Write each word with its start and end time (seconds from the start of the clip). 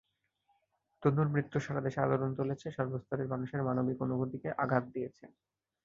তনুর 1.03 1.27
মৃত্যু 1.27 1.57
সারা 1.59 1.81
দেশে 1.81 1.99
আলোড়ন 2.01 2.31
তুলেছে, 2.35 2.67
সর্বস্তরের 2.71 3.27
মানুষের 3.27 3.61
মানবিক 3.67 3.97
অনুভূতিকে 4.01 4.49
আঘাত 4.63 4.83
দিয়েছে। 4.93 5.25